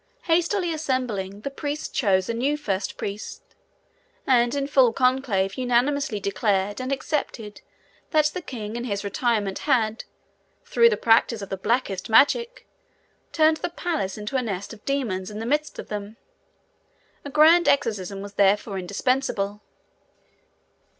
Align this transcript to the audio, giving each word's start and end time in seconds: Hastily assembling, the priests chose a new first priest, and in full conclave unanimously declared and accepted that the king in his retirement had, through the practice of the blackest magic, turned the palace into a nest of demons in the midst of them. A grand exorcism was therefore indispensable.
Hastily 0.23 0.73
assembling, 0.73 1.41
the 1.41 1.51
priests 1.51 1.87
chose 1.87 2.27
a 2.27 2.33
new 2.33 2.57
first 2.57 2.97
priest, 2.97 3.43
and 4.25 4.55
in 4.55 4.65
full 4.65 4.93
conclave 4.93 5.59
unanimously 5.59 6.19
declared 6.19 6.81
and 6.81 6.91
accepted 6.91 7.61
that 8.09 8.25
the 8.33 8.41
king 8.41 8.75
in 8.75 8.85
his 8.85 9.03
retirement 9.03 9.59
had, 9.59 10.05
through 10.65 10.89
the 10.89 10.97
practice 10.97 11.43
of 11.43 11.49
the 11.49 11.55
blackest 11.55 12.09
magic, 12.09 12.65
turned 13.31 13.57
the 13.57 13.69
palace 13.69 14.17
into 14.17 14.35
a 14.37 14.41
nest 14.41 14.73
of 14.73 14.83
demons 14.85 15.29
in 15.29 15.37
the 15.37 15.45
midst 15.45 15.77
of 15.77 15.89
them. 15.89 16.17
A 17.23 17.29
grand 17.29 17.67
exorcism 17.67 18.21
was 18.23 18.33
therefore 18.33 18.79
indispensable. 18.79 19.61